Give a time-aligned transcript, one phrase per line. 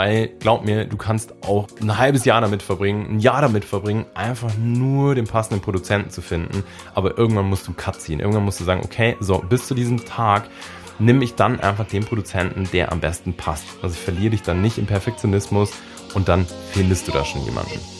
[0.00, 4.06] weil glaub mir, du kannst auch ein halbes Jahr damit verbringen, ein Jahr damit verbringen,
[4.14, 6.64] einfach nur den passenden Produzenten zu finden.
[6.94, 8.18] Aber irgendwann musst du Cut ziehen.
[8.18, 10.48] Irgendwann musst du sagen, okay, so, bis zu diesem Tag
[10.98, 13.66] nimm ich dann einfach den Produzenten, der am besten passt.
[13.82, 15.72] Also verliere dich dann nicht im Perfektionismus
[16.14, 17.99] und dann findest du da schon jemanden.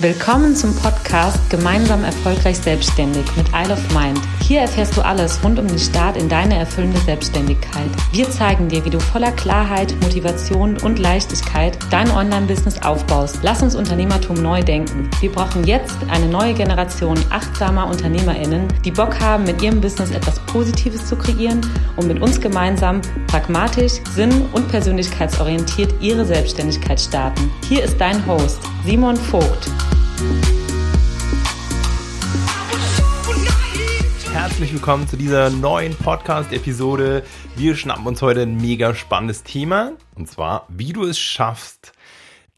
[0.00, 4.20] Willkommen zum Podcast Gemeinsam erfolgreich selbstständig mit Isle of Mind.
[4.42, 7.88] Hier erfährst du alles rund um den Start in deine erfüllende Selbstständigkeit.
[8.12, 13.38] Wir zeigen dir, wie du voller Klarheit, Motivation und Leichtigkeit dein Online-Business aufbaust.
[13.42, 15.08] Lass uns Unternehmertum neu denken.
[15.20, 20.40] Wir brauchen jetzt eine neue Generation achtsamer UnternehmerInnen, die Bock haben, mit ihrem Business etwas
[20.40, 21.60] Positives zu kreieren
[21.94, 27.48] und mit uns gemeinsam pragmatisch, sinn- und persönlichkeitsorientiert ihre Selbstständigkeit starten.
[27.68, 29.70] Hier ist dein Host, Simon Vogt.
[34.30, 37.22] Herzlich willkommen zu dieser neuen Podcast-Episode.
[37.56, 41.94] Wir schnappen uns heute ein mega spannendes Thema und zwar, wie du es schaffst,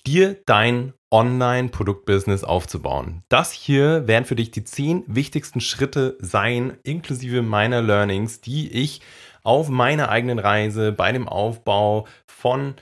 [0.05, 3.23] dir dein Online-Produktbusiness aufzubauen.
[3.29, 9.01] Das hier werden für dich die zehn wichtigsten Schritte sein, inklusive meiner Learnings, die ich
[9.45, 12.74] auf meiner eigenen Reise bei dem Aufbau von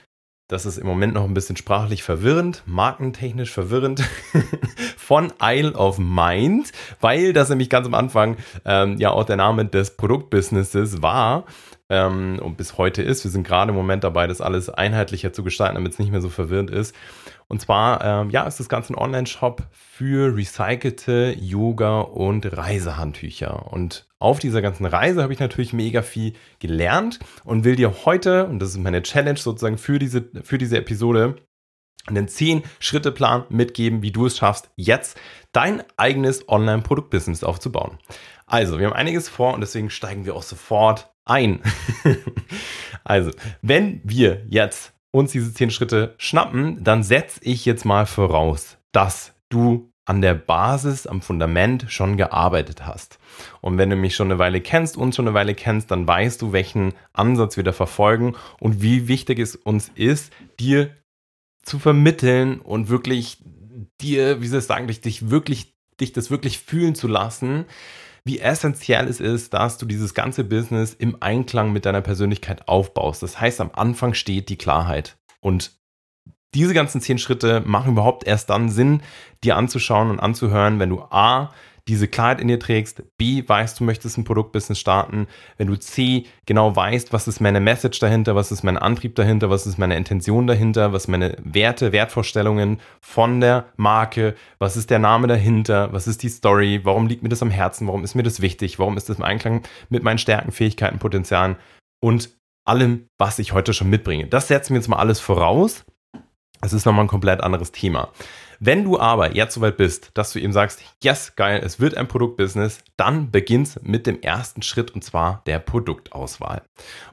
[0.47, 4.03] das ist im Moment noch ein bisschen sprachlich verwirrend, markentechnisch verwirrend,
[4.97, 9.65] von Isle of Mind, weil das nämlich ganz am Anfang ähm, ja auch der Name
[9.65, 11.45] des Produktbusinesses war
[11.89, 13.23] ähm, und bis heute ist.
[13.23, 16.21] Wir sind gerade im Moment dabei, das alles einheitlicher zu gestalten, damit es nicht mehr
[16.21, 16.95] so verwirrend ist.
[17.47, 23.71] Und zwar, ähm, ja, ist das Ganze ein Online-Shop für recycelte Yoga- und Reisehandtücher.
[23.71, 28.47] Und auf dieser ganzen Reise habe ich natürlich mega viel gelernt und will dir heute,
[28.47, 31.35] und das ist meine Challenge sozusagen für diese, für diese Episode,
[32.07, 35.17] einen 10-Schritte-Plan mitgeben, wie du es schaffst, jetzt
[35.51, 37.97] dein eigenes Online-Produktbusiness aufzubauen.
[38.45, 41.61] Also, wir haben einiges vor und deswegen steigen wir auch sofort ein.
[43.03, 48.77] also, wenn wir jetzt uns diese 10 Schritte schnappen, dann setze ich jetzt mal voraus,
[48.91, 53.17] dass du an der Basis, am Fundament schon gearbeitet hast.
[53.61, 56.41] Und wenn du mich schon eine Weile kennst, uns schon eine Weile kennst, dann weißt
[56.41, 60.91] du, welchen Ansatz wir da verfolgen und wie wichtig es uns ist, dir
[61.63, 63.41] zu vermitteln und wirklich
[64.01, 67.65] dir, wie soll ich sagen, dich wirklich, dich das wirklich fühlen zu lassen,
[68.25, 73.21] wie essentiell es ist, dass du dieses ganze Business im Einklang mit deiner Persönlichkeit aufbaust.
[73.21, 75.17] Das heißt, am Anfang steht die Klarheit.
[75.41, 75.73] Und
[76.55, 79.03] diese ganzen zehn Schritte machen überhaupt erst dann Sinn,
[79.43, 81.53] dir anzuschauen und anzuhören, wenn du A,
[81.87, 86.25] diese Klarheit in dir trägst, B, weißt, du möchtest ein Produktbusiness starten, wenn du C,
[86.45, 89.95] genau weißt, was ist meine Message dahinter, was ist mein Antrieb dahinter, was ist meine
[89.95, 96.07] Intention dahinter, was meine Werte, Wertvorstellungen von der Marke, was ist der Name dahinter, was
[96.07, 98.97] ist die Story, warum liegt mir das am Herzen, warum ist mir das wichtig, warum
[98.97, 101.55] ist das im Einklang mit meinen Stärken, Fähigkeiten, Potenzialen
[102.01, 102.31] und
[102.65, 104.25] allem, was ich heute schon mitbringe.
[104.25, 105.85] Das setzen wir jetzt mal alles voraus.
[106.61, 108.09] Es ist nochmal ein komplett anderes Thema.
[108.59, 112.07] Wenn du aber jetzt soweit bist, dass du eben sagst, yes, geil, es wird ein
[112.07, 116.61] Produktbusiness, dann beginnst mit dem ersten Schritt und zwar der Produktauswahl.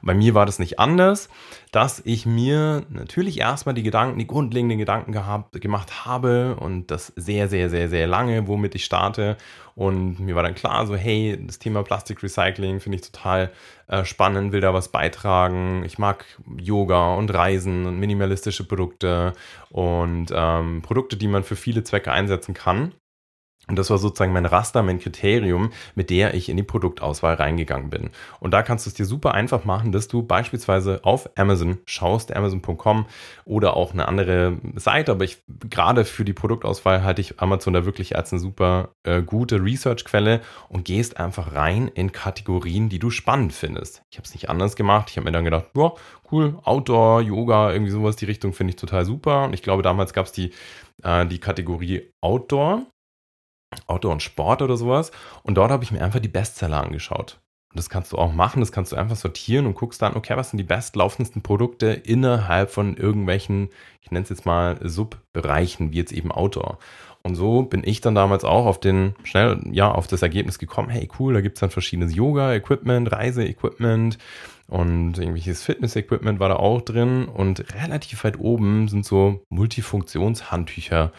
[0.01, 1.29] Und bei mir war das nicht anders,
[1.71, 7.13] dass ich mir natürlich erstmal die Gedanken, die grundlegenden Gedanken gehabt, gemacht habe und das
[7.15, 9.37] sehr, sehr, sehr, sehr lange, womit ich starte.
[9.75, 13.51] Und mir war dann klar, so, hey, das Thema Plastikrecycling finde ich total
[13.87, 15.83] äh, spannend, will da was beitragen.
[15.83, 16.25] Ich mag
[16.57, 19.33] Yoga und Reisen und minimalistische Produkte
[19.71, 22.93] und ähm, Produkte, die man für viele Zwecke einsetzen kann.
[23.67, 27.89] Und das war sozusagen mein Raster, mein Kriterium, mit der ich in die Produktauswahl reingegangen
[27.89, 28.09] bin.
[28.41, 32.35] Und da kannst du es dir super einfach machen, dass du beispielsweise auf Amazon schaust,
[32.35, 33.05] amazon.com
[33.45, 35.13] oder auch eine andere Seite.
[35.13, 39.21] Aber ich, gerade für die Produktauswahl halte ich Amazon da wirklich als eine super äh,
[39.21, 44.03] gute Research-Quelle und gehst einfach rein in Kategorien, die du spannend findest.
[44.11, 45.09] Ich habe es nicht anders gemacht.
[45.09, 45.95] Ich habe mir dann gedacht, boah,
[46.33, 49.45] cool, Outdoor, Yoga, irgendwie sowas, die Richtung finde ich total super.
[49.45, 50.51] Und ich glaube, damals gab es die,
[51.01, 52.85] äh, die Kategorie Outdoor.
[53.87, 55.11] Outdoor und Sport oder sowas.
[55.43, 57.39] Und dort habe ich mir einfach die Bestseller angeschaut.
[57.73, 60.37] Und das kannst du auch machen, das kannst du einfach sortieren und guckst dann, okay,
[60.37, 63.69] was sind die bestlaufendsten Produkte innerhalb von irgendwelchen,
[64.01, 66.77] ich nenne es jetzt mal Subbereichen, wie jetzt eben Outdoor.
[67.23, 70.89] Und so bin ich dann damals auch auf den, schnell, ja, auf das Ergebnis gekommen,
[70.89, 74.19] hey cool, da gibt es dann verschiedenes Yoga-Equipment, Reise-Equipment
[74.67, 77.25] und irgendwelches Fitness-Equipment war da auch drin.
[77.25, 81.11] Und relativ weit oben sind so Multifunktionshandtücher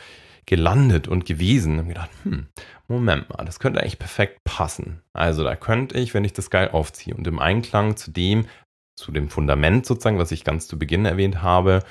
[0.46, 1.78] gelandet und gewesen.
[1.78, 2.46] Und gedacht, hm,
[2.88, 5.02] Moment mal, das könnte eigentlich perfekt passen.
[5.12, 8.46] Also da könnte ich, wenn ich das geil aufziehe und im Einklang zu dem,
[8.96, 11.82] zu dem Fundament sozusagen, was ich ganz zu Beginn erwähnt habe,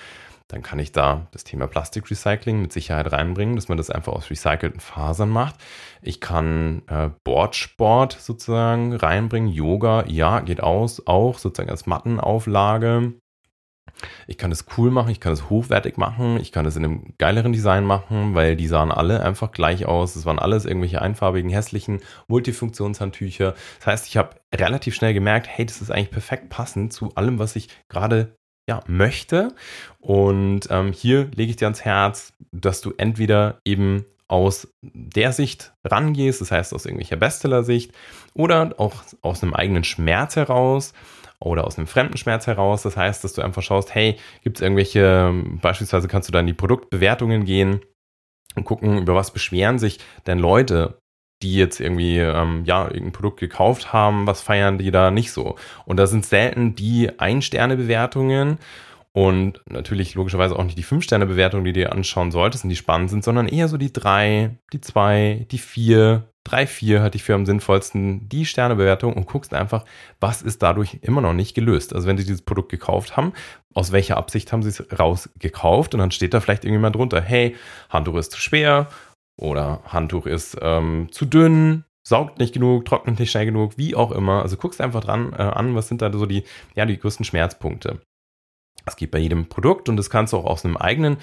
[0.48, 4.30] dann kann ich da das Thema Plastikrecycling mit Sicherheit reinbringen, dass man das einfach aus
[4.30, 5.56] recycelten Fasern macht.
[6.02, 13.14] Ich kann äh, Boardsport sozusagen reinbringen, Yoga, ja, geht aus, auch sozusagen als Mattenauflage.
[14.28, 17.14] Ich kann es cool machen, ich kann es hochwertig machen, ich kann es in einem
[17.18, 20.16] geileren Design machen, weil die sahen alle einfach gleich aus.
[20.16, 23.56] Es waren alles irgendwelche einfarbigen, hässlichen Multifunktionshandtücher.
[23.80, 27.40] Das heißt, ich habe relativ schnell gemerkt, hey, das ist eigentlich perfekt passend zu allem,
[27.40, 28.36] was ich gerade
[28.68, 29.54] ja, möchte.
[30.00, 35.74] Und ähm, hier lege ich dir ans Herz, dass du entweder eben aus der Sicht
[35.84, 37.92] rangehst, das heißt aus irgendwelcher Bestseller-Sicht,
[38.34, 40.94] oder auch aus einem eigenen Schmerz heraus
[41.46, 42.84] oder aus einem fremden Schmerz heraus.
[42.84, 46.48] Das heißt, dass du einfach schaust, hey, gibt es irgendwelche, beispielsweise kannst du dann in
[46.48, 47.82] die Produktbewertungen gehen
[48.56, 51.00] und gucken, über was beschweren sich denn Leute,
[51.42, 55.56] die jetzt irgendwie ähm, ja irgendein Produkt gekauft haben, was feiern die da nicht so?
[55.86, 58.60] Und da sind selten die Ein-Sterne-Bewertungen
[59.12, 63.10] und natürlich logischerweise auch nicht die Fünf-Sterne-Bewertungen, die du dir anschauen solltest und die spannend
[63.10, 67.34] sind, sondern eher so die drei, die zwei, die vier, drei, vier hatte ich für
[67.34, 69.86] am sinnvollsten die Sternebewertung und guckst einfach,
[70.20, 71.94] was ist dadurch immer noch nicht gelöst.
[71.94, 73.34] Also wenn sie dieses Produkt gekauft haben,
[73.74, 77.56] aus welcher Absicht haben sie es rausgekauft und dann steht da vielleicht irgendjemand drunter, hey,
[77.90, 78.90] Handtuch ist zu schwer
[79.38, 84.12] oder Handtuch ist ähm, zu dünn, saugt nicht genug, trocknet nicht schnell genug, wie auch
[84.12, 84.42] immer.
[84.42, 86.44] Also guckst einfach dran äh, an, was sind da so die,
[86.76, 88.02] ja, die größten Schmerzpunkte.
[88.86, 91.18] Das geht bei jedem Produkt und das kannst du auch aus einem eigenen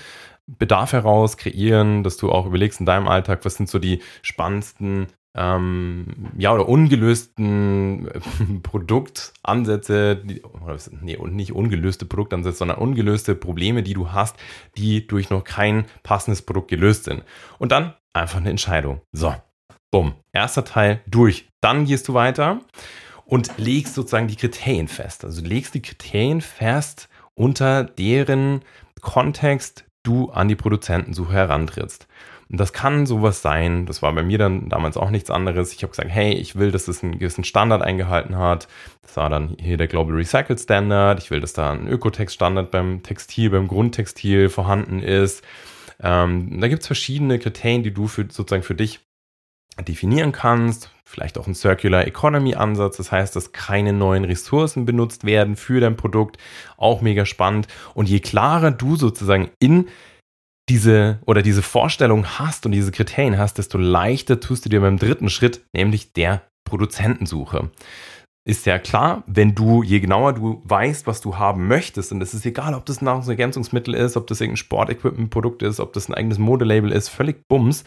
[0.47, 5.09] Bedarf heraus kreieren, dass du auch überlegst in deinem Alltag, was sind so die spannendsten
[5.35, 6.07] ähm,
[6.37, 8.21] ja, oder ungelösten äh,
[8.63, 10.43] Produktansätze, die,
[11.01, 14.37] nee, nicht ungelöste Produktansätze, sondern ungelöste Probleme, die du hast,
[14.77, 17.23] die durch noch kein passendes Produkt gelöst sind.
[17.59, 19.03] Und dann einfach eine Entscheidung.
[19.13, 19.35] So,
[19.93, 21.49] bumm, erster Teil durch.
[21.61, 22.61] Dann gehst du weiter
[23.25, 25.25] und legst sozusagen die Kriterien fest.
[25.25, 28.63] Also legst die Kriterien fest, unter deren
[29.01, 32.07] Kontext du an die Produzentensuche herantrittst.
[32.51, 35.73] Und das kann sowas sein, das war bei mir dann damals auch nichts anderes.
[35.73, 38.67] Ich habe gesagt, hey, ich will, dass es einen gewissen Standard eingehalten hat.
[39.03, 41.21] Das war dann hier der Global Recycled Standard.
[41.21, 45.45] Ich will, dass da ein Ökotext-Standard beim Textil, beim Grundtextil vorhanden ist.
[46.03, 49.01] Ähm, da gibt es verschiedene Kriterien, die du für, sozusagen für dich
[49.83, 50.91] definieren kannst.
[51.05, 55.81] Vielleicht auch ein Circular Economy Ansatz, das heißt, dass keine neuen Ressourcen benutzt werden für
[55.81, 56.39] dein Produkt.
[56.77, 57.67] Auch mega spannend.
[57.95, 59.89] Und je klarer du sozusagen in
[60.69, 64.99] diese oder diese Vorstellung hast und diese Kriterien hast, desto leichter tust du dir beim
[64.99, 67.71] dritten Schritt, nämlich der Produzentensuche.
[68.49, 72.33] Ist ja klar, wenn du, je genauer du weißt, was du haben möchtest, und es
[72.33, 76.15] ist egal, ob das ein Nahrungsergänzungsmittel ist, ob das irgendein Sportequipment-Produkt ist, ob das ein
[76.15, 77.85] eigenes Modelabel ist, völlig bums,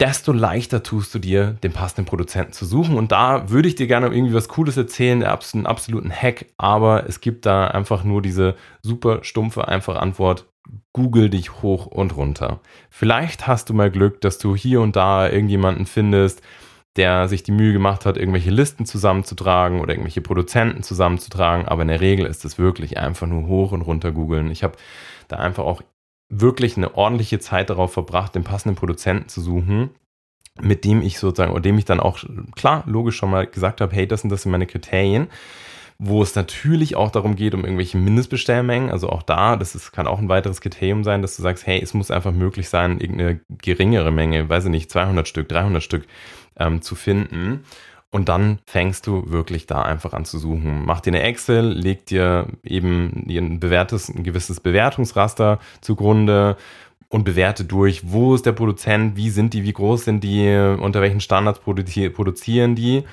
[0.00, 2.96] desto leichter tust du dir, den passenden Produzenten zu suchen.
[2.96, 7.20] Und da würde ich dir gerne irgendwie was Cooles erzählen, einen absoluten Hack, aber es
[7.20, 10.46] gibt da einfach nur diese super stumpfe, einfache Antwort.
[10.92, 12.60] Google dich hoch und runter.
[12.90, 16.42] Vielleicht hast du mal Glück, dass du hier und da irgendjemanden findest,
[16.96, 21.88] der sich die Mühe gemacht hat, irgendwelche Listen zusammenzutragen oder irgendwelche Produzenten zusammenzutragen, aber in
[21.88, 24.50] der Regel ist es wirklich einfach nur hoch und runter googeln.
[24.50, 24.76] Ich habe
[25.28, 25.82] da einfach auch
[26.28, 29.90] wirklich eine ordentliche Zeit darauf verbracht, den passenden Produzenten zu suchen,
[30.60, 32.18] mit dem ich sozusagen, oder dem ich dann auch
[32.54, 35.28] klar, logisch schon mal gesagt habe, hey, das sind das sind meine Kriterien,
[35.98, 38.90] wo es natürlich auch darum geht, um irgendwelche Mindestbestellmengen.
[38.90, 41.80] Also auch da, das ist, kann auch ein weiteres Kriterium sein, dass du sagst, hey,
[41.80, 46.06] es muss einfach möglich sein, irgendeine geringere Menge, weiß ich nicht, 200 Stück, 300 Stück
[46.58, 47.64] ähm, zu finden.
[48.12, 50.84] Und dann fängst du wirklich da einfach an zu suchen.
[50.84, 56.56] Mach dir eine Excel, leg dir eben ein, bewährtes, ein gewisses Bewertungsraster zugrunde
[57.08, 60.48] und bewerte durch, wo ist der Produzent, wie sind die, wie groß sind die,
[60.80, 63.04] unter welchen Standards produzieren die.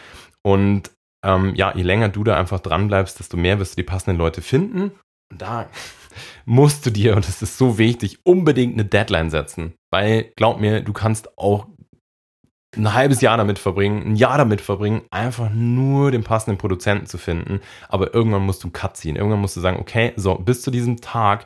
[0.41, 0.91] Und
[1.23, 4.17] ähm, ja, je länger du da einfach dran bleibst, desto mehr wirst du die passenden
[4.17, 4.91] Leute finden.
[5.31, 5.67] Und da
[6.45, 9.73] musst du dir, und das ist so wichtig, unbedingt eine Deadline setzen.
[9.91, 11.67] Weil, glaub mir, du kannst auch
[12.75, 17.17] ein halbes Jahr damit verbringen, ein Jahr damit verbringen, einfach nur den passenden Produzenten zu
[17.17, 17.61] finden.
[17.89, 19.15] Aber irgendwann musst du einen Cut ziehen.
[19.15, 21.45] Irgendwann musst du sagen, okay, so, bis zu diesem Tag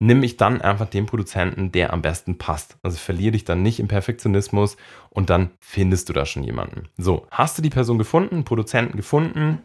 [0.00, 2.78] nimm ich dann einfach den Produzenten, der am besten passt.
[2.82, 4.76] Also verliere dich dann nicht im Perfektionismus
[5.10, 6.88] und dann findest du da schon jemanden.
[6.96, 9.58] So, hast du die Person gefunden, Produzenten gefunden,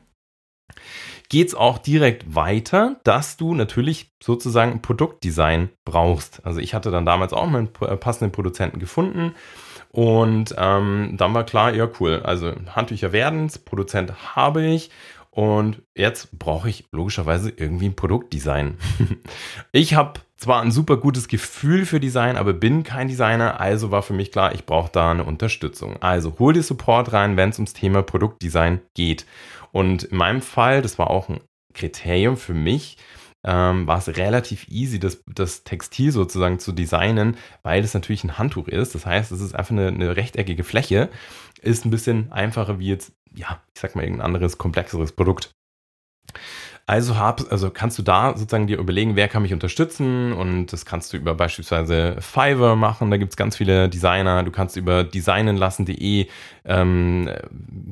[1.29, 6.45] geht es auch direkt weiter, dass du natürlich sozusagen Produktdesign brauchst.
[6.45, 9.33] Also ich hatte dann damals auch meinen passenden Produzenten gefunden
[9.93, 14.89] und ähm, dann war klar, ja cool, also Handtücher werden's, Produzent habe ich
[15.29, 18.79] und jetzt brauche ich logischerweise irgendwie ein Produktdesign.
[19.71, 24.01] ich habe zwar ein super gutes Gefühl für Design, aber bin kein Designer, also war
[24.01, 26.01] für mich klar, ich brauche da eine Unterstützung.
[26.01, 29.27] Also hol dir Support rein, wenn es ums Thema Produktdesign geht.
[29.71, 31.39] Und in meinem Fall, das war auch ein
[31.75, 32.97] Kriterium für mich,
[33.43, 38.37] ähm, war es relativ easy, das, das Textil sozusagen zu designen, weil es natürlich ein
[38.37, 38.95] Handtuch ist.
[38.95, 41.09] Das heißt, es ist einfach eine, eine rechteckige Fläche.
[41.61, 45.51] Ist ein bisschen einfacher wie jetzt, ja, ich sag mal, irgendein anderes, komplexeres Produkt.
[46.85, 50.85] Also, hab, also kannst du da sozusagen dir überlegen, wer kann mich unterstützen und das
[50.85, 55.05] kannst du über beispielsweise Fiverr machen, da gibt es ganz viele Designer, du kannst über
[55.05, 56.27] designenlassen.de
[56.65, 57.29] ähm,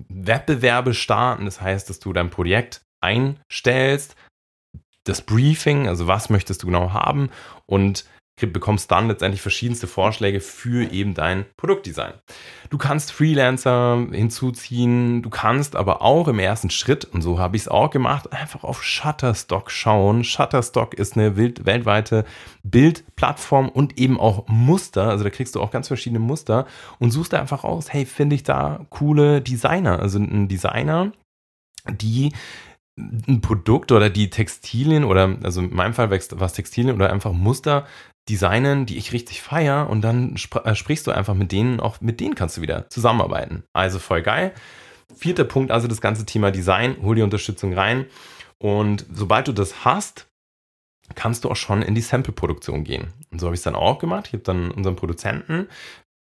[0.09, 4.17] Wettbewerbe starten, das heißt, dass du dein Projekt einstellst,
[5.03, 7.29] das Briefing, also was möchtest du genau haben
[7.65, 8.05] und
[8.47, 12.13] bekommst dann letztendlich verschiedenste Vorschläge für eben dein Produktdesign.
[12.71, 17.63] Du kannst Freelancer hinzuziehen, du kannst aber auch im ersten Schritt, und so habe ich
[17.63, 20.23] es auch gemacht, einfach auf Shutterstock schauen.
[20.23, 22.25] Shutterstock ist eine weltweite
[22.63, 26.65] Bildplattform und eben auch Muster, also da kriegst du auch ganz verschiedene Muster
[26.97, 31.11] und suchst da einfach aus, hey, finde ich da coole Designer, also ein Designer,
[31.89, 32.33] die
[32.97, 37.87] ein Produkt oder die Textilien oder, also in meinem Fall was Textilien oder einfach Muster
[38.29, 42.01] designen, die ich richtig feier und dann sp äh, sprichst du einfach mit denen, auch
[42.01, 43.63] mit denen kannst du wieder zusammenarbeiten.
[43.73, 44.53] Also voll geil.
[45.15, 48.05] Vierter Punkt, also das ganze Thema Design, hol die Unterstützung rein
[48.59, 50.27] und sobald du das hast,
[51.15, 53.13] kannst du auch schon in die Sample-Produktion gehen.
[53.31, 54.27] Und so habe ich es dann auch gemacht.
[54.27, 55.67] Ich habe dann unseren Produzenten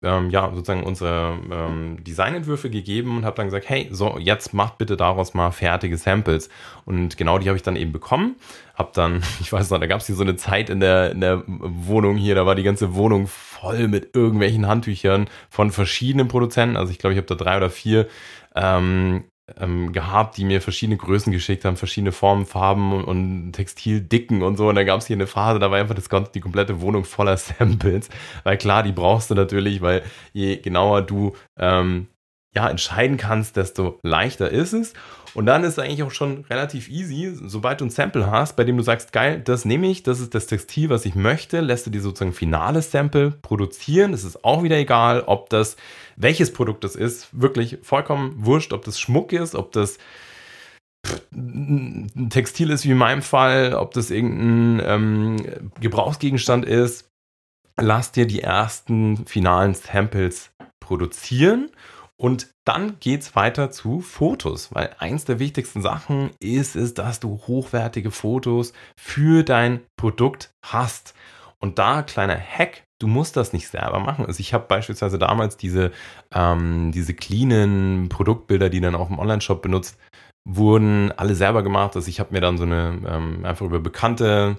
[0.03, 4.79] ähm, ja, sozusagen unsere ähm, Designentwürfe gegeben und habe dann gesagt, hey, so, jetzt macht
[4.79, 6.49] bitte daraus mal fertige Samples.
[6.85, 8.37] Und genau die habe ich dann eben bekommen.
[8.75, 11.21] Hab dann, ich weiß noch, da gab es hier so eine Zeit in der, in
[11.21, 16.77] der Wohnung hier, da war die ganze Wohnung voll mit irgendwelchen Handtüchern von verschiedenen Produzenten.
[16.77, 18.07] Also ich glaube, ich habe da drei oder vier
[18.55, 19.25] ähm,
[19.59, 24.57] ähm, gehabt, die mir verschiedene Größen geschickt haben, verschiedene Formen, Farben und, und Textildicken und
[24.57, 24.69] so.
[24.69, 27.37] Und dann gab es hier eine Phase, da war einfach das, die komplette Wohnung voller
[27.37, 28.09] Samples.
[28.45, 32.09] Weil klar, die brauchst du natürlich, weil je genauer du ähm,
[32.55, 34.95] ja, entscheiden kannst, desto leichter ist es.
[35.37, 38.65] Und dann ist es eigentlich auch schon relativ easy, sobald du ein Sample hast, bei
[38.65, 41.85] dem du sagst, geil, das nehme ich, das ist das Textil, was ich möchte, lässt
[41.85, 44.15] du dir sozusagen finales Sample produzieren.
[44.15, 45.77] Es ist auch wieder egal, ob das,
[46.17, 49.99] welches Produkt das ist, wirklich vollkommen wurscht, ob das Schmuck ist, ob das
[51.35, 55.37] ein Textil ist wie in meinem Fall, ob das irgendein ähm,
[55.79, 57.11] Gebrauchsgegenstand ist.
[57.79, 60.51] Lass dir die ersten finalen Samples
[60.81, 61.69] produzieren
[62.19, 67.21] und dann geht es weiter zu Fotos, weil eins der wichtigsten Sachen ist es, dass
[67.21, 71.15] du hochwertige Fotos für dein Produkt hast.
[71.59, 74.25] Und da kleiner Hack, du musst das nicht selber machen.
[74.25, 75.93] Also ich habe beispielsweise damals diese,
[76.33, 79.99] ähm, diese cleanen Produktbilder, die dann auch im Online-Shop benutzt
[80.49, 81.97] wurden, alle selber gemacht.
[81.97, 84.57] Also ich habe mir dann so eine ähm, einfach über bekannte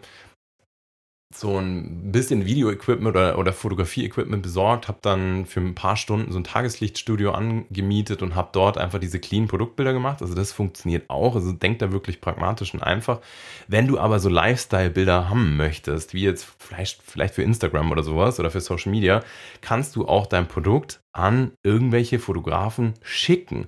[1.36, 6.40] so ein bisschen Video-Equipment oder, oder Fotografie-Equipment besorgt, habe dann für ein paar Stunden so
[6.40, 10.22] ein Tageslichtstudio angemietet und habe dort einfach diese clean Produktbilder gemacht.
[10.22, 11.36] Also das funktioniert auch.
[11.36, 13.20] Also denk da wirklich pragmatisch und einfach.
[13.68, 18.40] Wenn du aber so Lifestyle-Bilder haben möchtest, wie jetzt vielleicht, vielleicht für Instagram oder sowas
[18.40, 19.22] oder für Social Media,
[19.60, 23.68] kannst du auch dein Produkt an irgendwelche Fotografen schicken.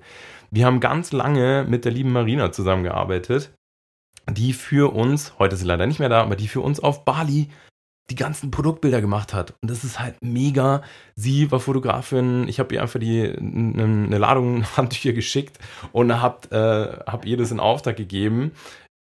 [0.50, 3.52] Wir haben ganz lange mit der lieben Marina zusammengearbeitet
[4.34, 7.04] die für uns, heute ist sie leider nicht mehr da, aber die für uns auf
[7.04, 7.48] Bali
[8.10, 9.54] die ganzen Produktbilder gemacht hat.
[9.62, 10.82] Und das ist halt mega.
[11.14, 12.48] Sie war Fotografin.
[12.48, 15.58] Ich habe ihr einfach die, eine Ladung Handtücher geschickt
[15.92, 18.52] und habe äh, hab ihr das in Auftrag gegeben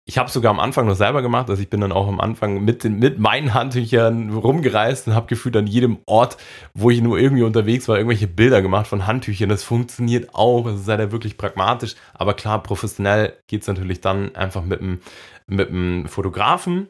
[0.08, 2.64] ich habe sogar am Anfang noch selber gemacht, also ich bin dann auch am Anfang
[2.64, 6.38] mit, den, mit meinen Handtüchern rumgereist und habe gefühlt an jedem Ort,
[6.72, 9.50] wo ich nur irgendwie unterwegs war, irgendwelche Bilder gemacht von Handtüchern.
[9.50, 14.64] Das funktioniert auch, es sei da wirklich pragmatisch, aber klar, professionell geht's natürlich dann einfach
[14.64, 15.00] mit einem
[15.46, 16.88] mit dem Fotografen.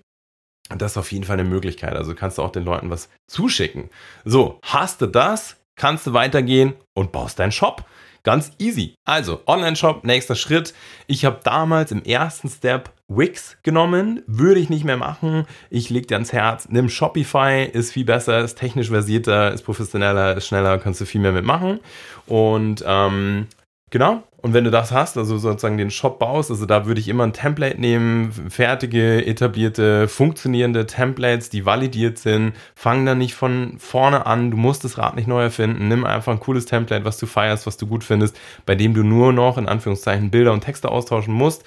[0.69, 1.95] Das ist auf jeden Fall eine Möglichkeit.
[1.95, 3.91] Also kannst du auch den Leuten was zuschicken.
[4.25, 7.85] So, hast du das, kannst du weitergehen und baust deinen Shop.
[8.29, 8.95] Ganz easy.
[9.07, 10.75] Also, Online-Shop, nächster Schritt.
[11.07, 15.47] Ich habe damals im ersten Step Wix genommen, würde ich nicht mehr machen.
[15.71, 20.37] Ich leg dir ans Herz, nimm Shopify, ist viel besser, ist technisch versierter, ist professioneller,
[20.37, 21.81] ist schneller, kannst du viel mehr mitmachen.
[22.27, 23.47] Und ähm,
[23.91, 27.09] genau, und wenn du das hast, also sozusagen den Shop baust, also da würde ich
[27.09, 32.53] immer ein Template nehmen, fertige, etablierte, funktionierende Templates, die validiert sind.
[32.77, 35.89] Fang dann nicht von vorne an, du musst das Rad nicht neu erfinden.
[35.89, 39.03] Nimm einfach ein cooles Template, was du feierst, was du gut findest, bei dem du
[39.03, 41.65] nur noch in Anführungszeichen Bilder und Texte austauschen musst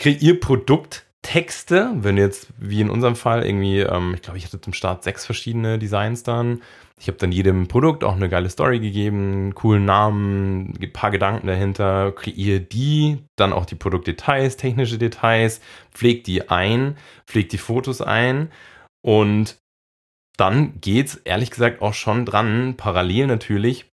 [0.00, 0.34] kreier
[1.22, 5.04] Produkttexte, wenn jetzt, wie in unserem Fall, irgendwie, ähm, ich glaube, ich hatte zum Start
[5.04, 6.62] sechs verschiedene Designs dann.
[6.98, 11.46] Ich habe dann jedem Produkt auch eine geile Story gegeben, coolen Namen, ein paar Gedanken
[11.46, 15.60] dahinter, kreiere die, dann auch die Produktdetails, technische Details,
[15.92, 16.96] pfleg die ein,
[17.26, 18.50] pfleg die Fotos ein
[19.02, 19.56] und
[20.36, 23.90] dann geht's ehrlich gesagt auch schon dran, parallel natürlich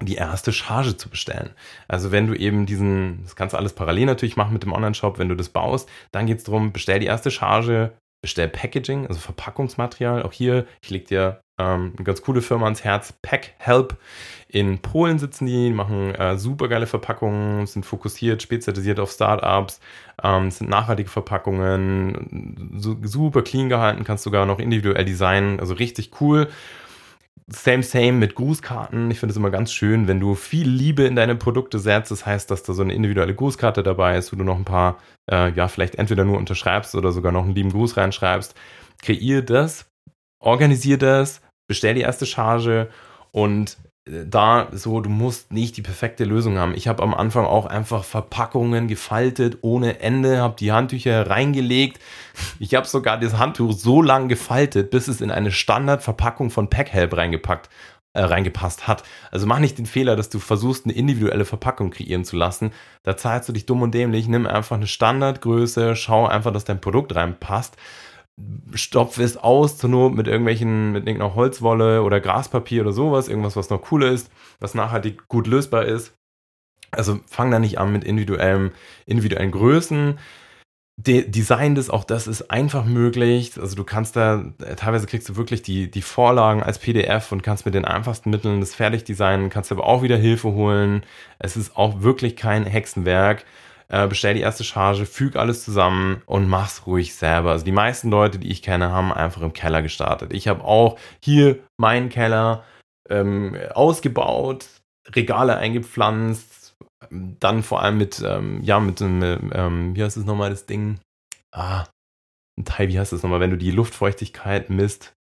[0.00, 1.50] die erste Charge zu bestellen.
[1.88, 5.18] Also wenn du eben diesen, das kannst du alles parallel natürlich machen mit dem Online-Shop,
[5.18, 9.20] wenn du das baust, dann geht es darum, bestell die erste Charge, bestell Packaging, also
[9.20, 10.22] Verpackungsmaterial.
[10.22, 13.96] Auch hier, ich lege dir ähm, eine ganz coole Firma ans Herz, Pack Help.
[14.48, 19.80] In Polen sitzen die, machen äh, super geile Verpackungen, sind fokussiert, spezialisiert auf Startups,
[20.22, 26.12] ähm, sind nachhaltige Verpackungen, so, super clean gehalten, kannst sogar noch individuell designen, also richtig
[26.20, 26.48] cool.
[27.46, 29.10] Same, same mit Grußkarten.
[29.10, 32.10] Ich finde es immer ganz schön, wenn du viel Liebe in deine Produkte setzt.
[32.10, 34.98] Das heißt, dass da so eine individuelle Grußkarte dabei ist, wo du noch ein paar,
[35.30, 38.54] äh, ja, vielleicht entweder nur unterschreibst oder sogar noch einen lieben Gruß reinschreibst.
[39.02, 39.86] Kreier das,
[40.40, 42.88] organisier das, bestell die erste Charge
[43.30, 46.74] und da so, du musst nicht die perfekte Lösung haben.
[46.74, 52.00] Ich habe am Anfang auch einfach Verpackungen gefaltet ohne Ende, habe die Handtücher reingelegt.
[52.58, 57.16] Ich habe sogar das Handtuch so lang gefaltet, bis es in eine Standardverpackung von Packhelp
[57.16, 57.70] reingepackt
[58.12, 59.04] äh, reingepasst hat.
[59.30, 62.72] Also mach nicht den Fehler, dass du versuchst, eine individuelle Verpackung kreieren zu lassen.
[63.04, 64.28] Da zahlst du dich dumm und dämlich.
[64.28, 67.76] Nimm einfach eine Standardgröße, schau einfach, dass dein Produkt reinpasst
[68.74, 73.56] stopfe es aus, zur Not mit irgendwelchen, mit irgendeiner Holzwolle oder Graspapier oder sowas, irgendwas,
[73.56, 76.12] was noch cooler ist, was nachhaltig gut lösbar ist.
[76.90, 78.72] Also fang da nicht an mit individuellen,
[79.06, 80.18] individuellen Größen.
[80.96, 83.52] De Design das, auch das ist einfach möglich.
[83.60, 84.44] Also du kannst da,
[84.76, 88.60] teilweise kriegst du wirklich die, die Vorlagen als PDF und kannst mit den einfachsten Mitteln
[88.60, 91.04] das fertig designen, kannst aber auch wieder Hilfe holen.
[91.40, 93.44] Es ist auch wirklich kein Hexenwerk
[93.94, 97.52] äh, bestell die erste Charge, füg alles zusammen und mach's ruhig selber.
[97.52, 100.32] Also die meisten Leute, die ich kenne, haben einfach im Keller gestartet.
[100.32, 102.64] Ich habe auch hier meinen Keller
[103.08, 104.66] ähm, ausgebaut,
[105.14, 106.74] Regale eingepflanzt,
[107.10, 110.98] dann vor allem mit, ähm, ja, mit einem, ähm, wie heißt es nochmal, das Ding?
[111.52, 111.84] Ah,
[112.58, 115.12] ein Teil, wie heißt das nochmal, wenn du die Luftfeuchtigkeit misst?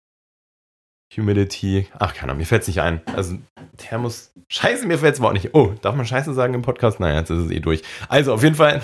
[1.17, 1.87] Humidity.
[1.99, 3.01] Ach, keine Ahnung, mir fällt es nicht ein.
[3.15, 3.37] Also,
[3.77, 4.33] Thermos.
[4.49, 5.55] Scheiße, mir fällt es auch nicht.
[5.55, 7.01] Oh, darf man Scheiße sagen im Podcast?
[7.01, 7.83] Naja, jetzt ist es eh durch.
[8.09, 8.81] Also, auf jeden Fall,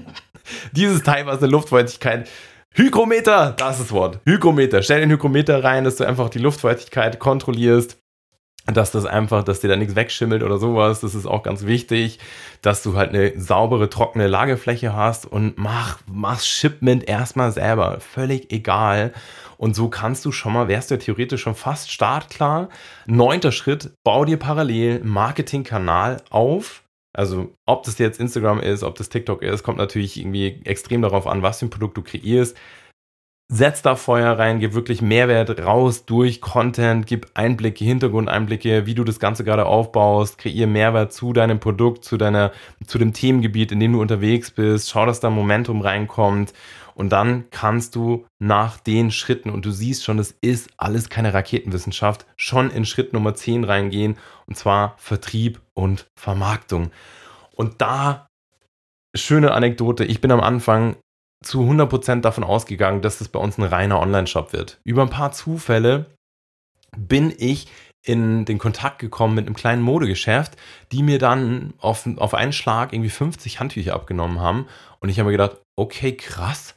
[0.72, 2.28] dieses Teil, was eine Luftfeuchtigkeit.
[2.74, 4.20] Hygrometer, das ist das Wort.
[4.24, 4.82] Hygrometer.
[4.82, 8.01] Stell den Hygrometer rein, dass du einfach die Luftfeuchtigkeit kontrollierst
[8.66, 11.00] dass das einfach, dass dir da nichts wegschimmelt oder sowas.
[11.00, 12.18] Das ist auch ganz wichtig,
[12.60, 17.98] dass du halt eine saubere, trockene Lagefläche hast und mach, mach Shipment erstmal selber.
[18.00, 19.12] Völlig egal.
[19.58, 22.68] Und so kannst du schon mal, wärst du ja theoretisch schon fast startklar.
[23.06, 26.82] Neunter Schritt, bau dir parallel Marketingkanal auf.
[27.12, 31.26] Also, ob das jetzt Instagram ist, ob das TikTok ist, kommt natürlich irgendwie extrem darauf
[31.26, 32.56] an, was für ein Produkt du kreierst.
[33.48, 39.04] Setz da Feuer rein, gib wirklich Mehrwert raus durch Content, gib Einblicke, Hintergrundeinblicke, wie du
[39.04, 42.52] das Ganze gerade aufbaust, kreier Mehrwert zu deinem Produkt, zu deiner,
[42.86, 46.54] zu dem Themengebiet, in dem du unterwegs bist, schau, dass da Momentum reinkommt
[46.94, 51.34] und dann kannst du nach den Schritten, und du siehst schon, es ist alles keine
[51.34, 56.90] Raketenwissenschaft, schon in Schritt Nummer 10 reingehen, und zwar Vertrieb und Vermarktung.
[57.54, 58.26] Und da,
[59.14, 60.96] schöne Anekdote, ich bin am Anfang
[61.42, 64.80] zu 100% davon ausgegangen, dass das bei uns ein reiner Online-Shop wird.
[64.84, 66.06] Über ein paar Zufälle
[66.96, 67.68] bin ich
[68.04, 70.56] in den Kontakt gekommen mit einem kleinen Modegeschäft,
[70.90, 74.66] die mir dann auf, auf einen Schlag irgendwie 50 Handtücher abgenommen haben.
[74.98, 76.74] Und ich habe mir gedacht, okay, krass,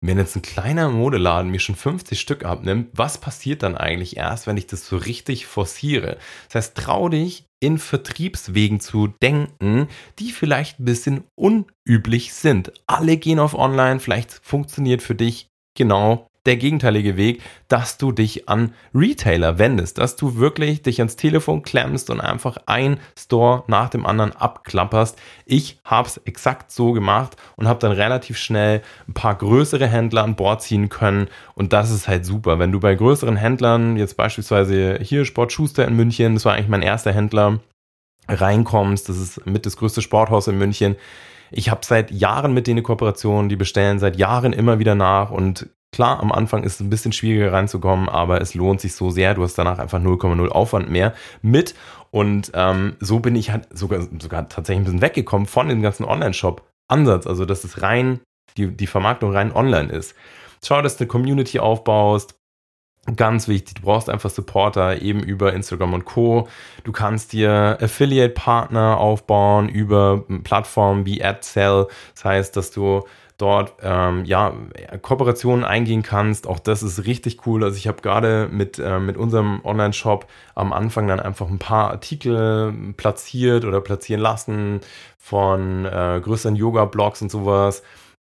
[0.00, 4.46] wenn jetzt ein kleiner Modeladen mir schon 50 Stück abnimmt, was passiert dann eigentlich erst,
[4.46, 6.18] wenn ich das so richtig forciere?
[6.48, 12.72] Das heißt, trau dich in Vertriebswegen zu denken, die vielleicht ein bisschen unüblich sind.
[12.86, 18.48] Alle gehen auf Online, vielleicht funktioniert für dich genau der gegenteilige Weg, dass du dich
[18.48, 23.90] an Retailer wendest, dass du wirklich dich ans Telefon klemmst und einfach ein Store nach
[23.90, 25.18] dem anderen abklapperst.
[25.44, 30.24] Ich habe es exakt so gemacht und habe dann relativ schnell ein paar größere Händler
[30.24, 32.58] an Bord ziehen können und das ist halt super.
[32.58, 36.68] Wenn du bei größeren Händlern, jetzt beispielsweise hier Sport Schuster in München, das war eigentlich
[36.68, 37.60] mein erster Händler,
[38.28, 40.96] reinkommst, das ist mit das größte Sporthaus in München,
[41.50, 45.30] ich habe seit Jahren mit denen eine Kooperation, die bestellen seit Jahren immer wieder nach
[45.30, 49.08] und Klar, am Anfang ist es ein bisschen schwieriger reinzukommen, aber es lohnt sich so
[49.08, 49.32] sehr.
[49.32, 51.74] Du hast danach einfach 0,0 Aufwand mehr mit.
[52.10, 56.04] Und ähm, so bin ich halt sogar, sogar tatsächlich ein bisschen weggekommen von dem ganzen
[56.04, 57.26] Online-Shop-Ansatz.
[57.26, 58.20] Also, dass es rein,
[58.58, 60.14] die, die Vermarktung rein online ist.
[60.62, 62.34] Schau, dass du eine Community aufbaust.
[63.16, 66.46] Ganz wichtig, du brauchst einfach Supporter eben über Instagram und Co.
[66.84, 71.86] Du kannst dir Affiliate-Partner aufbauen über Plattformen wie AdSell.
[72.14, 73.04] Das heißt, dass du
[73.38, 74.54] dort ähm, ja
[75.02, 76.46] Kooperationen eingehen kannst.
[76.46, 77.64] Auch das ist richtig cool.
[77.64, 81.90] Also ich habe gerade mit, äh, mit unserem Online-Shop am Anfang dann einfach ein paar
[81.90, 84.80] Artikel platziert oder platzieren lassen
[85.18, 87.82] von äh, größeren Yoga-Blogs und sowas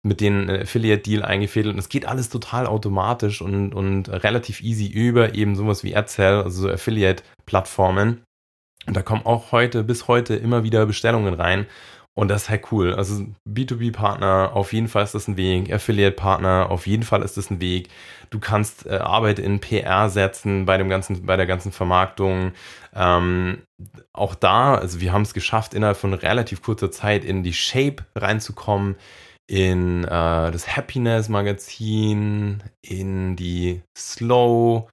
[0.04, 1.74] mit den Affiliate-Deal eingefädelt.
[1.74, 6.44] Und es geht alles total automatisch und, und relativ easy über eben sowas wie AdSell,
[6.44, 8.24] also so Affiliate-Plattformen.
[8.88, 11.68] Und da kommen auch heute, bis heute immer wieder Bestellungen rein.
[12.18, 12.96] Und das ist halt cool.
[12.96, 15.72] Also B2B-Partner, auf jeden Fall ist das ein Weg.
[15.72, 17.90] Affiliate-Partner, auf jeden Fall ist das ein Weg.
[18.32, 22.54] Du kannst äh, Arbeit in PR setzen bei dem ganzen, bei der ganzen Vermarktung.
[22.96, 23.62] Ähm,
[24.14, 28.04] auch da, also wir haben es geschafft, innerhalb von relativ kurzer Zeit in die Shape
[28.16, 28.96] reinzukommen,
[29.46, 34.90] in äh, das Happiness-Magazin, in die Slow,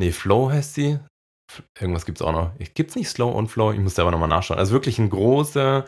[0.00, 0.98] nee, Flow heißt sie.
[1.78, 2.52] Irgendwas gibt es auch noch.
[2.72, 3.70] Gibt es nicht Slow und Flow?
[3.72, 4.58] Ich muss selber nochmal nachschauen.
[4.58, 5.84] Also wirklich ein großer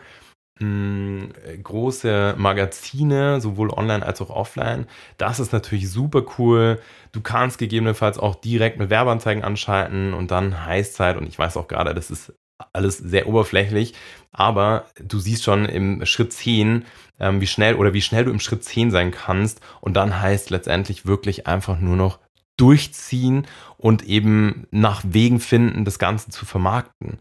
[0.59, 1.27] mh,
[1.63, 4.87] große Magazine, sowohl online als auch offline.
[5.17, 6.79] Das ist natürlich super cool.
[7.11, 11.57] Du kannst gegebenenfalls auch direkt mit Werbeanzeigen anschalten und dann heißt halt, und ich weiß
[11.57, 12.33] auch gerade, das ist
[12.73, 13.93] alles sehr oberflächlich,
[14.31, 16.85] aber du siehst schon im Schritt 10,
[17.19, 20.49] ähm, wie schnell oder wie schnell du im Schritt 10 sein kannst und dann heißt
[20.51, 22.19] letztendlich wirklich einfach nur noch
[22.57, 23.45] durchziehen
[23.77, 27.19] und eben nach Wegen finden, das Ganze zu vermarkten.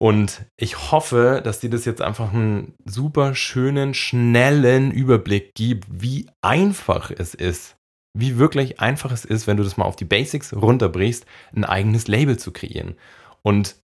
[0.00, 6.28] Und ich hoffe, dass dir das jetzt einfach einen super schönen, schnellen Überblick gibt, wie
[6.40, 7.76] einfach es ist,
[8.16, 12.06] wie wirklich einfach es ist, wenn du das mal auf die Basics runterbrichst, ein eigenes
[12.06, 12.94] Label zu kreieren.
[13.42, 13.76] Und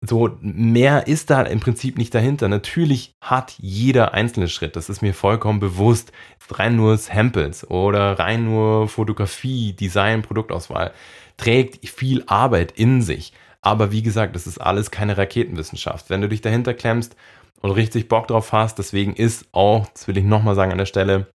[0.00, 2.48] so mehr ist da im Prinzip nicht dahinter.
[2.48, 6.12] Natürlich hat jeder einzelne Schritt, das ist mir vollkommen bewusst,
[6.50, 10.92] rein nur Samples oder rein nur Fotografie, Design, Produktauswahl,
[11.36, 13.32] trägt viel Arbeit in sich.
[13.62, 16.10] Aber wie gesagt, das ist alles keine Raketenwissenschaft.
[16.10, 17.16] Wenn du dich dahinter klemmst
[17.60, 20.86] und richtig Bock drauf hast, deswegen ist auch, das will ich nochmal sagen an der
[20.86, 21.30] Stelle,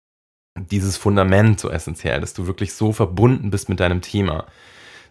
[0.59, 4.45] dieses Fundament so essentiell, dass du wirklich so verbunden bist mit deinem Thema.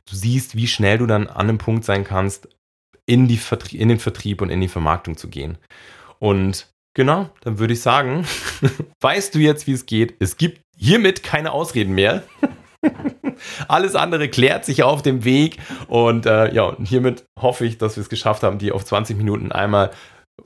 [0.09, 2.49] Du siehst, wie schnell du dann an einem Punkt sein kannst,
[3.07, 3.41] in, die
[3.73, 5.59] in den Vertrieb und in die Vermarktung zu gehen.
[6.19, 8.27] Und genau, dann würde ich sagen,
[9.01, 10.15] weißt du jetzt, wie es geht.
[10.21, 12.23] Es gibt hiermit keine Ausreden mehr.
[13.69, 15.59] Alles andere klärt sich auf dem Weg.
[15.89, 19.17] Und äh, ja, und hiermit hoffe ich, dass wir es geschafft haben, die auf 20
[19.17, 19.91] Minuten einmal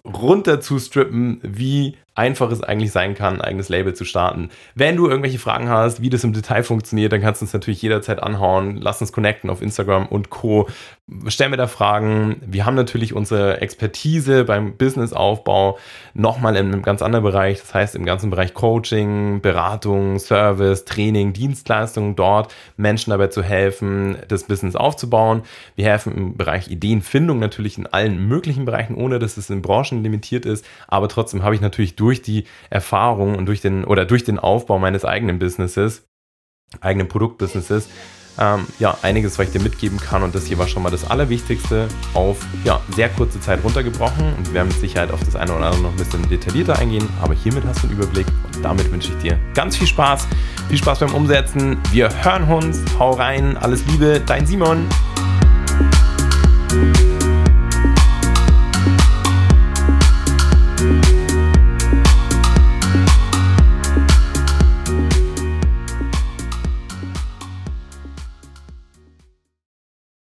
[0.04, 4.50] runter zu strippen, wie einfach es eigentlich sein kann, ein eigenes Label zu starten.
[4.74, 7.82] Wenn du irgendwelche Fragen hast, wie das im Detail funktioniert, dann kannst du uns natürlich
[7.82, 8.76] jederzeit anhauen.
[8.76, 10.68] Lass uns connecten auf Instagram und Co.
[11.26, 12.36] Stell mir da Fragen.
[12.46, 15.78] Wir haben natürlich unsere Expertise beim Businessaufbau
[16.14, 17.60] nochmal in einem ganz anderen Bereich.
[17.60, 24.16] Das heißt, im ganzen Bereich Coaching, Beratung, Service, Training, Dienstleistungen dort Menschen dabei zu helfen,
[24.28, 25.42] das Business aufzubauen.
[25.76, 30.02] Wir helfen im Bereich Ideenfindung natürlich in allen möglichen Bereichen, ohne dass es in Branchen
[30.02, 30.64] limitiert ist.
[30.88, 34.78] Aber trotzdem habe ich natürlich durch die Erfahrung und durch den oder durch den Aufbau
[34.78, 36.06] meines eigenen Businesses,
[36.82, 37.88] eigenen Produktbusinesses,
[38.38, 40.22] ähm, ja, einiges, was ich dir mitgeben kann.
[40.22, 44.34] Und das hier war schon mal das Allerwichtigste auf ja, sehr kurze Zeit runtergebrochen.
[44.36, 47.08] Und wir werden mit Sicherheit auf das eine oder andere noch ein bisschen detaillierter eingehen.
[47.22, 48.26] Aber hiermit hast du einen Überblick.
[48.54, 50.28] Und damit wünsche ich dir ganz viel Spaß.
[50.68, 51.78] Viel Spaß beim Umsetzen.
[51.90, 52.82] Wir hören uns.
[52.98, 53.56] Hau rein.
[53.56, 54.20] Alles Liebe.
[54.26, 54.86] Dein Simon.